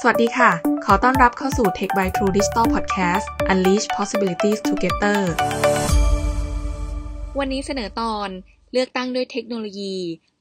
[0.00, 0.50] สวัสดีค่ะ
[0.84, 5.20] ขอต้อนรับเข้าสู่ Tech by True Digital Podcast Unleash Possibilities Together
[7.38, 8.28] วันนี้เสนอตอน
[8.72, 9.96] เลือกตั้งด้วยเทคโนโลยี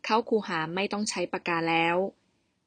[0.05, 1.95] เข้าคูหาไม่ต้องใช้ปากกาแล้ว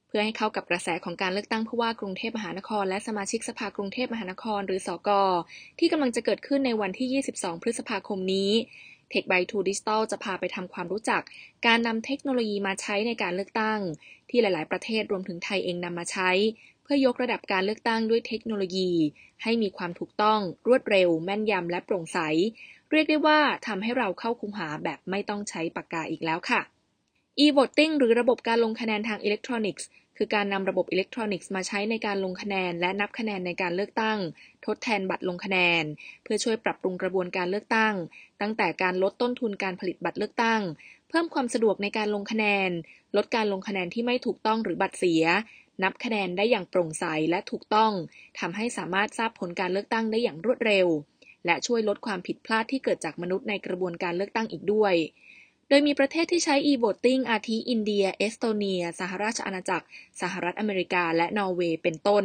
[0.09, 5.23] เพื่อให้เข้ากับกระแสของการเลือกตั้งผู้ว่ากรุงเทพมหานคร และสมาชิกสภากรุงเทพมหานคร หรือสอกอ
[5.79, 8.51] ที่กำลังจะเกิดขึ้นในวันที่ 22 พฤษภาคมนี้
[9.13, 11.23] Tech by t o Digital จะพาไปทำความรู้จัก
[11.67, 13.81] การนำเทคโนโลยีมาใช้ในการเลือกตั้ง
[14.29, 16.31] ที่หลาย ๆ ประเทศรวมถึงไทยเองนำมาใช้
[16.83, 18.91] เพื่อยกระดับการเลือกตั้งด้วยเทคโนโลยี
[19.43, 22.19] ให้มีความถูกต้องรวดเร็ว แม่นยำและโปร่งใส
[22.91, 26.61] เรียกได้ว่าทำให้เราเข้าคุมหาแบบไม่ต้องใช้ปากกาอีกแล้วค่ะ
[27.45, 29.87] e-voting หรือระบบการลงคะแนนทางอิเล็กทรอนิกส์
[30.19, 34.19] คือการนำระบบอิเล็กทรอนิกส์มาใช้ในการลงคะแนน และนับคะแนนในการเลือกตั้ง
[34.67, 35.85] ทดแทนบัตรลงคะแนน
[36.23, 37.95] เพื่อช่วยปรับปรุงกระบวนการเลือกตั้ง
[38.41, 40.61] ตั้งแต่การลดต้นทุนการผลิตบัตรเลือกตั้ง
[41.09, 42.71] เพิ่มความสะดวกในการลงคะแนน
[43.17, 45.25] ลดการลงคะแนนที่ไม่ถูกต้องหรือบัตรเสีย
[45.83, 47.93] นับคะแนนได้อย่างโปร่งใสและถูกต้อง
[48.39, 50.87] ทำให้สามารถทราบผลการเลือกตั้งได้อย่างรวดเร็ว
[51.47, 54.95] และช่วยลดความผิดพลาดที่เกิดจากมนุษย์ในกระบวนการเลือกตั้งอีกด้วย
[55.69, 59.87] โดยมีประเทศที่ใช้ e-voting อาทิอินเดีย เอสโตเนีย สหราชอาณาจักร
[60.21, 62.25] สหรัฐอเมริกา และนอร์เวย์ เป็นต้น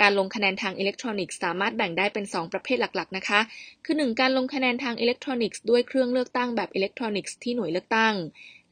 [0.00, 3.40] การลงคะแนนทางอิเล็กทรอนิกส์สามารถแบ่งได้เป็น 2 ประเภทหลัก ๆ นะคะ
[3.84, 8.14] คือ 1 การลงคะแนนทางอิเล็กทรอนิกส์ด้วยเครื่องเลือกตั้งแบบอิเล็กทรอนิกส์ที่หน่วยเลือกตั้ง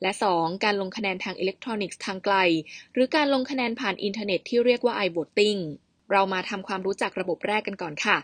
[0.02, 2.36] และ 2 การลงคะแนนทางอิเล็กทรอนิกส์ทางไกล
[2.92, 5.60] หรือการลงคะแนนผ่านอินเทอร์เน็ตที่เรียกว่า i-voting
[6.12, 8.16] เรามาทำความรู้จักระบบแรกกันก่อนค่ะ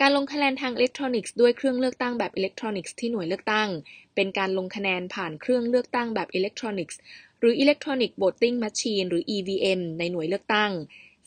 [0.00, 3.68] การลงคะแนนทางอิเล็กทรอนิกส์ด้วยเครื่องเลือกตั้งแบบอิเล็กทรอนิกส์ที่หน่วยเลือกตั้ง
[4.14, 6.98] เป็นการลงคะแนนผ่านเครื่องเลือกตั้งแบบอิเล็กทรอนิกส์
[7.40, 10.72] หรือ Electronic Voting Machine หรือ EVM ในหน่วยเลือกตั้ง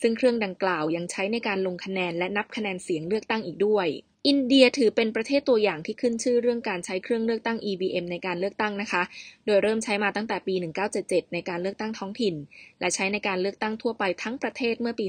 [0.02, 3.88] ซึ่งเครื่องดังกล่าวยังใช้ในการลงคะแนนและนับคะแนนเสียงเลือกตั้งอีกด้วย
[4.28, 9.04] อินเดียถือเป็นประเทศตัวอย่างที่ขึ้นชื่อเรื่องการใช้เครื่องเลือกตั้ง EVM ในการเลือกตั้งนะคะ
[9.46, 10.56] โดยเริ่มใช้มาตั้งแต่ปี
[10.94, 12.36] 1977 ในการเลือกตั้งท้องถิ่น
[12.80, 15.06] และใช้ในการเลือกตั้งทั่วไปทั้งประเทศเมื่อปี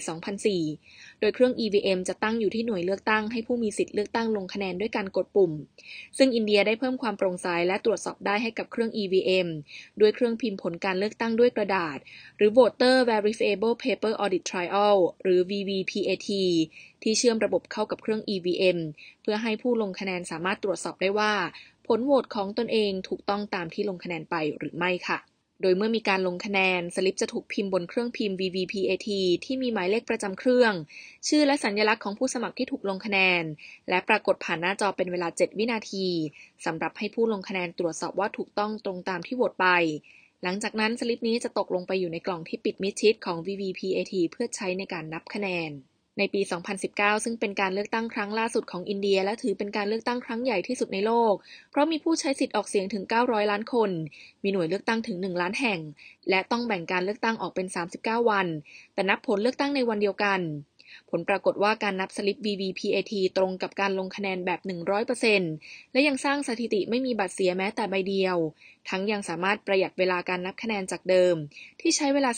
[0.58, 5.52] 2004 โดยเครื่อง EVM จะตั้งอยู่ที่หน่วยเลือกตั้งให้ผู้มีสิทธิ์เลือกตั้งลงคะแนนด้วยการกดปุ่ม
[6.18, 9.48] ซึ่งอินเดียได้เพิ่มความโปร่งใสและตรวจสอบได้ให้กับเครื่อง EVM
[10.00, 11.98] ด้วยเครื่องพิมพ์ผลการเลือกตั้งด้วยกระดาษ
[12.36, 16.28] หรือ Voter Verifiable Paper Audit Trial หรือ VVPAT
[17.02, 18.78] ที่เชื่อมระบบเข้ากับเครื่อง EVM
[19.22, 21.32] เพื่อให้ผู้ลงคะแนนสามารถตรวจสอบได้ว่า
[21.86, 25.18] ผลโหวตของตนเองถูกต้องตามที่ลงคะแนนไปหรือไม่ค่ะ
[25.62, 29.08] โดยเมื่อมีการลงคะแนน สลิปจะถูกพิมพ์บนเครื่องพิมพ์ VVPAT
[29.44, 30.72] ที่มีหมายเลขประจำเครื่อง
[31.28, 33.44] ชื่อและสัญลักษณ์ของผู้สมัครที่ถูกลงคะแนน
[33.88, 36.06] และปรากฏผ่านหน้าจอเป็นเวลา 7 วินาที
[36.64, 39.68] สำหรับให้ผู้ลงคะแนนตรวจสอบว่าถูกต้องตรงตามที่โหวตไป
[40.42, 45.72] หลังจากนั้นสลิปนี้จะตกลงไปอยู่ในกล่องที่ปิดมิดชิดของ VVPAT เพื่อใช้ในการนับคะแนน
[46.18, 46.40] ในปี
[46.82, 51.34] 2019 ซึ่งเป็นการเลือกตั้งครั้งล่าสุดของอินเดีย และถือเป็นการเลือกตั้งครั้งใหญ่ที่สุดในโลก
[51.70, 53.90] เพราะมีผู้ใช้สิทธิ์ออกเสียงถึง 900 ล้านคน
[54.42, 55.80] มีหน่วยเลือกตั้งถึง 1 ล้านแห่ง
[56.30, 57.66] และต้องแบ่งการเลือกตั้งออกเป็น
[57.98, 58.46] 39 วัน
[58.94, 60.40] แต่นับผลเลือกตั้งในวันเดียวกัน
[61.10, 64.60] ผลปรากฏว่าการนับสลิป VVPAT ตรงกับการลงคะแนนแบบ
[65.26, 68.36] 100%และยังสร้างสถิติไม่มีบัตรเสียแม้แต่ใบเดียว
[68.88, 71.34] ทั้งยังสามารถประหยัดเวลาการนับคะแนนจากเดิม
[71.80, 72.30] ที่ใช้เวลา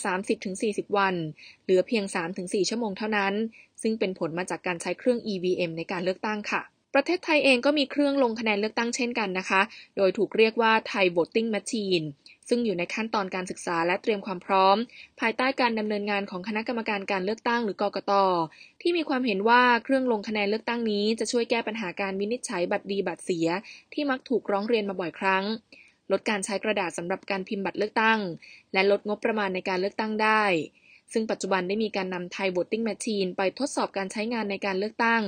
[0.45, 1.15] 30-40 วัน
[1.63, 2.03] เหลือเพียง
[2.37, 3.33] 3-4 ชั่วโมงเท่านั้น
[3.81, 6.63] ซึ่งเป็นผลมาจากการใช้เครื่อง EVM ในการเลือกตั้งค่ะ
[6.95, 9.61] ประเทศไทยเองก็มีเครื่องลงคะแนนเลือกตั้งเช่นกันนะคะ
[9.97, 12.05] โดยถูกเรียกว่าไทย Voting Machine
[12.47, 14.77] ซึ่งอยู่ในขั้นตอนการศึกษาและเตรียมความพร้อม
[15.19, 18.11] ภายใต้การดำเนินงานของคณะกรรมการการเลือกตั้งหรือกกต
[18.81, 23.47] ที่มีความเห็นว่าเครื่องลงคะแนนเลือกตั้งนี้จะช่วยแก้ปัญหาการวินิจฉัยบัตรดีบัตรเสีย
[23.93, 25.43] ที่มักถูกร้องเรียนมาบ่อยครั้ง
[26.11, 28.19] ลดการใช้กระดาษสำหรับการพิมพ์บัตรเลือกตั้ง
[28.73, 30.43] และลดงบประมาณในการเลือกตั้งได้
[31.13, 35.21] ซึ่งปัจจุบันได้มีการนำไทย Voting Machine ไปทดสอบการใช้งานในการเลือกตั้ง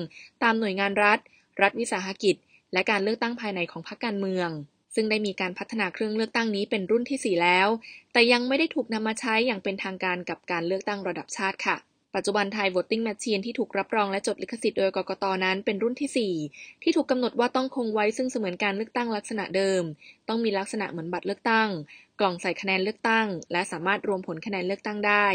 [0.44, 1.20] ตามหน่วยงานรัฐ
[1.62, 2.36] รัฐวิสาหกิจ
[2.74, 4.50] และการเลือกตั้งภายในของพรรคการเมือง
[4.96, 7.68] ซึ่งได้มีการพัฒนาเครื่องเลือกตั้งนี้เป็นรุ่นที่ 4 แล้ว
[8.14, 11.78] แต่ยังไม่ได้ถูกนำมาใช้อย่างเป็นทางการกับการเลือกตั้งระดับชาติค่ะ
[12.16, 19.84] ปัจจุบันไทย Voting Machine ที่ถูกรับรองและจดลิขสิทธิ์โดยกกตนั้นเป็นรุ่นที่ 4 ที่ถูกกำหนดว่าต้องคงไว้ซึ่งเสมือนการเลือกตั้งลักษณะเดิม
[20.28, 21.70] ต้องมีลักษณะเหมือนบัตรเลือกตั้ง
[22.20, 25.28] กล่องใส่คะแนนเลือกตั้ง และสามารถรวมผลคะแนนเลือกตั้งได้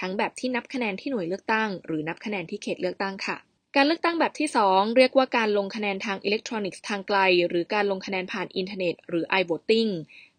[0.00, 3.36] ทั้งแบบที่นับคะแนนที่หน่วยเลือกตั้ง หรือนับคะแนนที่เขตเลือกตั้งค่ะ
[3.76, 7.18] การเลือกตั้งแบบที่ 2 เรียกว่าการลงคะแนนทางอิเล็กทรอนิกส์ทางไกล
[7.48, 9.90] หรือการลงคะแนนผ่านอินเทอร์เน็ต หรือ i-voting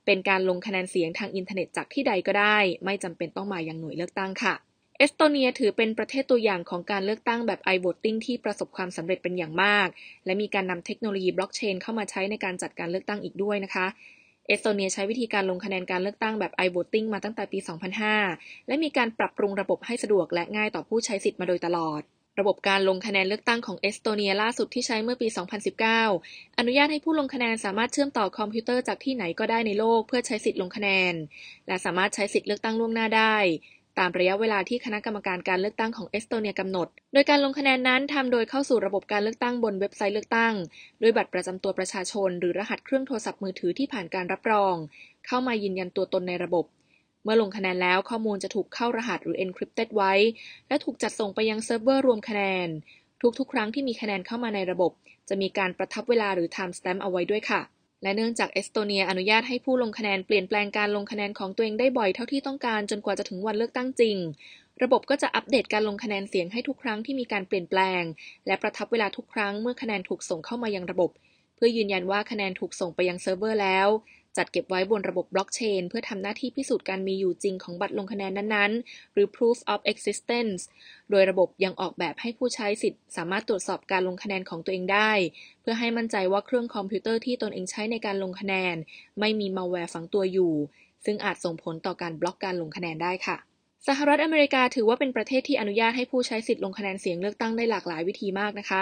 [0.06, 4.54] เป็นการลงคะแนนเสียงทางอินเทอร์เน็ตจากที่ใดก็ได้ ไม่จำเป็นต้องมายังหน่วยเลือกตั้งค่ะ
[4.98, 9.88] เอสโตเนียถือเป็นประเทศตัวอย่างของการเลือกตั้งแบบ i-voting ที่ประสบความสำเร็จเป็นอย่างมาก
[10.26, 13.86] และมีการนำเทคโนโลยีบล็อกเชนเข้ามาใช้ในการจัดการเลือกตั้งอีกด้วยนะคะ
[14.48, 17.60] เอสโตเนียใช้วิธีการลงคะแนนการเลือกตั้งแบบ i-voting มาตั้งแต่ปี
[18.14, 22.04] 2005 และมีการปรับปรุงระบบให้สะดวกและง่ายต่อผู้ใช้สิทธิ์มาโดยตลอด
[22.40, 25.28] ระบบการลงคะแนนเลือกตั้งของเอสโตเนียล่าสุดที่ใช้เมื่อปี
[25.94, 31.14] 2019 อนุญาตให้ผู้ลงคะแนนสามารถเชื่อมต่อคอมพิวเตอร์จากที่ไหนก็ได้ในโลกเพื่อใช้สิทธิ์ลงคะแนน
[31.68, 33.36] และสามารถใช้สิทธิ์เลือกตั้งล่วงหน้าได้
[34.00, 40.54] ตามระยะเวลาที่คณะกรรมการการเลือกตั้งของเอสโตเนียกำหนด โดยการลงคะแนนนั้นทำโดยเข้าสู่ระบบการเลือกตั้งบนเว็บไซต์เลือกตั้ง
[41.02, 44.76] ด้วยบัตรประจำตัวประชาชน หรือรหัสเครื่องโทรศัพท์มือถือที่ผ่านการรับรอง
[45.28, 46.66] เข้ามายืนยันตัวตนในระบบ
[47.26, 50.14] เมื่อลงคะแนนแล้วข้อมูลจะถูกเข้ารหัสหรือ encrypted ไว้
[50.68, 52.68] และถูกจัดส่งไปยังเซิร์ฟเวอร์รวมคะแนน
[53.40, 54.92] ทุกๆ ครั้งที่มีคะแนนเข้ามาในระบบ
[55.30, 57.62] จะมีการประทับเวลาหรือ time stamp เอาไว้ด้วยค่ะ
[58.04, 64.18] และเนื่องจากเอสโตเนียอนุญาตให้ผู้ลงคะแนนเปลี่ยนแปลงการลงคะแนนของตัวเองได้บ่อยเท่าที่ต้องการจนกว่าจะถึงวันเลือกตั้งจริง
[64.84, 68.04] ระบบก็จะอัปเดตการลงคะแนนเสียงให้ทุกครั้งที่มีการเปลี่ยนแปลง
[68.48, 71.12] และประทับเวลาทุกครั้งเมื่อคะแนนถูกส่งเข้ามายังระบบ
[71.56, 73.88] เพื่อยืนยันว่าคะแนนถูกส่งไปยังเซิร์ฟเวอร์แล้ว
[74.38, 80.62] จัดเก็บไว้บนระบบบล็อกเชนเพื่อทำหน้าที่พิสูจน์การมีอยู่จริงของบัตรลงคะแนนนั้นๆ หรือ proof of existence
[81.12, 85.12] โดยระบบยังออกแบบให้ผู้ใช้สิทธิ์สามารถตรวจสอบการลงคะแนนของตัวเองได้
[85.62, 88.76] เพื่อให้มั่นใจว่าเครื่องคอมพิวเตอร์ที่ตนเองใช้ในการลงคะแนน
[89.20, 90.54] ไม่มีมัลแวร์ฝังตัวอยู่
[91.06, 93.38] ซึ่งอาจส่งผลต่อการบล็อกการลงคะแนนได้ค่ะ
[93.90, 98.82] สหรัฐอเมริกาถือว่าเป็นประเทศที่อนุญาตให้ผู้ใช้สิทธิ์ลงคะแนนเสียงเลือกตั้งได้หลากหลายวิธีมากนะคะ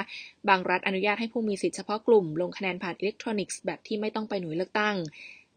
[0.50, 4.96] บางรัฐอนุญาตให้ผู้มีสิทธิ์เฉพาะกลุ่มลงคะแนนผ่านอิเล็กทรอนิกส์แบบที่ไม่ต้องไปหน่วยเลือกตั้ง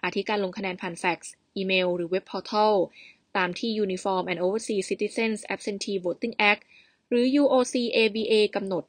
[0.05, 2.75] อาทิการลงคะแนนผ่านแฟกซ์ อีเมล หรือเว็บพอร์ทัล
[3.37, 6.63] ตามที่ Uniform and Overseas Citizens Absentee Voting Act
[7.09, 8.85] หรือ UOCAVA กำหนด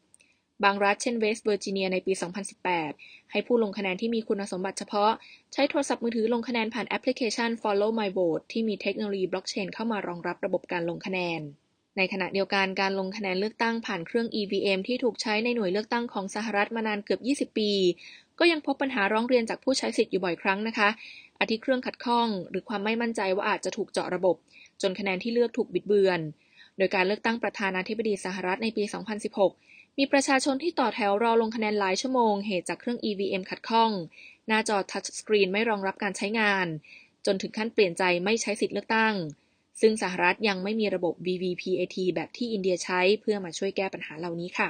[0.64, 2.14] บางรัฐเช่นเวสต์เวอร์จิเนียในปี
[2.72, 5.12] 2018 ให้ผู้ลงคะแนนที่มีคุณสมบัติเฉพาะ
[5.54, 11.42] ใช้โทรศัพท์มือถือลงคะแนนผ่านแอปพลิเคชัน Follow My Vote ที่มีเทคโนโลยีบล็อกเชนเข้ามารองรับระบบการลงคะแนน
[11.98, 17.72] ในขณะเดียวกันการลงคะแนนเลือกตั้งผ่านเครื่อง EVM ที่ถูกใช้ในหน่วยเลือกตั้งของสหรัฐมานานเกือบ 20 ปี
[18.40, 20.90] ก็ยังพบปัญหาร้องเรียนจากผู้ใช้สิทธิ์อยู่บ่อยครั้งนะคะ
[21.40, 24.36] อาทิเครื่องขัดข้อง หรือความไม่มั่นใจว่าอาจจะถูกเจาะระบบ
[24.82, 26.20] จนคะแนนที่เลือกถูกบิดเบือน
[26.78, 28.84] โดยการเลือกตั้งประธานาธิบดีสหรัฐในปี
[29.40, 33.92] 2016 มีประชาชนที่ต่อแถวรอลงคะแนนหลายชั่วโมง เหตุจากเครื่อง EVM ขัดข้อง
[34.48, 36.68] หน้าจอทัชสกรีนไม่รองรับการใช้งาน
[37.26, 39.14] จนถึงขั้นเปลี่ยนใจไม่ใช้สิทธิ์เลือกตั้ง
[39.82, 44.70] ซึ่งสหรัฐยังไม่มีระบบ VVPAT แบบที่อินเดียใช้เพื่อมาช่วยแก้ปัญหาเหล่านี้ค่ะ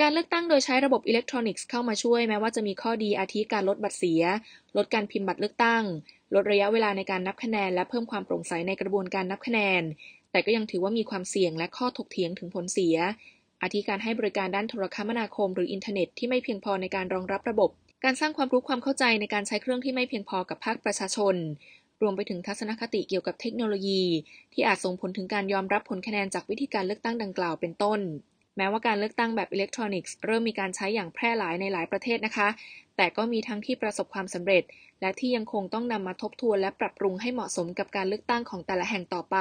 [0.00, 4.22] การเลือกตั้งโดยใช้ระบบอิเล็กทรอนิกส์เข้ามาช่วยแม้ว่าจะมีข้อดีอาทิการลดบัตรเสีย
[4.76, 5.84] ลดการพิมพ์บัตรเลือกตั้ง
[6.34, 9.82] ลดระยะเวลาในการนับคะแนน และเพิ่มความโปร่งใสในกระบวนการนับคะแนน
[10.30, 12.96] แต่ก็ยังถือว่ามีความเสี่ยงและข้อถกเถียงถึงผลเสีย
[13.62, 17.70] อาทิการให้บริการด้านโทรคมนาคม หรืออินเทอร์เน็ตที่ไม่เพียงพอในการรองรับระบบ
[18.04, 21.34] การสร้างความรู้ความเข้าใจในการใช้เครื่องที่ไม่เพียงพอกับภาคประชาชน
[22.02, 24.02] รวมไปถึงทัศนคติเกี่ยวกับเทคโนโลยี
[24.52, 28.00] ที่อาจส่งผลถึงการยอมรับผลคะแนนจากวิธีการเลือกตั้งดังกล่าวเป็นต้น
[28.60, 32.48] แม้ว่าการเลือกตั้งแบบอิเล็กทรอนิกส์เริ่มมีการใช้อย่างแพร่หลายในหลายประเทศนะคะ
[32.96, 34.62] แต่ก็มีทั้งที่ประสบความสำเร็จ
[35.00, 39.36] และที่ยังคงต้องนำมาทบทวนและปรับปรุงให้เหมาะสมกับการเลือกตั้งของแต่ละแห่งต่อไป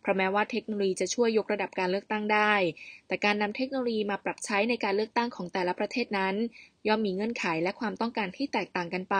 [0.00, 2.54] เพราะแม้ว่าเทคโนโลยีจะช่วยยกระดับการเลือกตั้งได้
[3.06, 6.34] แต่การนำเทคโนโลยีมาปรับใช้ในการเลือกตั้งของแต่ละประเทศนั้น
[6.88, 9.16] ย่อมมีเงื่อนไขและความต้องการที่แตกต่างกันไป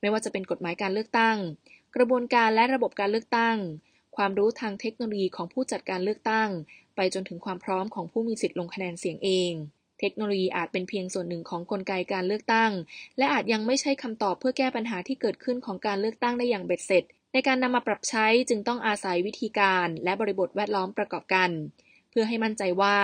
[0.00, 1.36] ไม่ว่าจะเป็นกฎหมายการเลือกตั้ง
[1.96, 3.56] กระบวนการและระบบการเลือกตั้ง
[4.16, 6.48] ความรู้ทางเทคโนโลยีของผู้จัดการเลือกตั้ง
[6.96, 9.52] ไปจนถึงความพร้อมของผู้มีสิทธิ์ลงคะแนนเสียงเอง
[10.00, 12.72] เทคโนโลยีอาจเป็นเพียงส่วนหนึ่งของกลไกการเลือกตั้ง
[13.18, 21.50] และอาจยังไม่ใช่คำตอบเพื่อแก้ปัญหาที่เกิดขึ้นของการเลือกตั้งได้อย่างเบ็ดเสร็จ ในการนำมาปรับใช้จึงต้องอาศัยวิธีการและบริบทแวดล้อมประกอบกัน
[22.10, 22.96] เพื่อให้มั่นใจว่า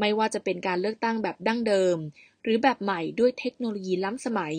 [0.00, 1.96] ไม่ว่าจะเป็นการเลือกตั้งแบบดั้งเดิม
[2.42, 4.54] หรือแบบใหม่ด้วยเทคโนโลยีล้ำสมัย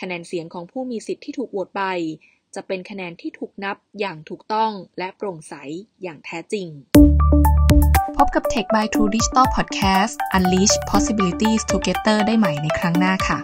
[0.00, 1.82] คะแนนเสียงของผู้มีสิทธิ์ที่ถูกโหวตไป
[2.54, 5.54] จะเป็นคะแนนที่ถูกนับอย่างถูกต้องและโปร่งใส
[6.02, 6.68] อย่างแท้จริง
[8.24, 13.38] บกับ Tech by True Digital Podcast Unleash Possibilities Together ได้ใหม่ในครั้งหน้าค่ะ